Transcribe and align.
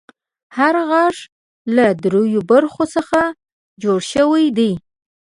هر 0.57 0.75
غاښ 0.89 1.17
له 1.75 1.85
دریو 2.03 2.41
برخو 2.51 2.83
څخه 2.95 3.19
جوړ 3.83 3.99
شوی 4.13 4.45
دی. 4.57 4.71